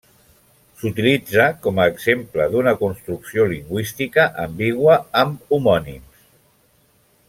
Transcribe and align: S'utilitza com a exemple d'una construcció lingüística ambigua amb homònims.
S'utilitza 0.77 1.45
com 1.65 1.81
a 1.81 1.85
exemple 1.91 2.49
d'una 2.55 2.75
construcció 2.81 3.47
lingüística 3.53 4.29
ambigua 4.49 5.01
amb 5.25 5.55
homònims. 5.59 6.27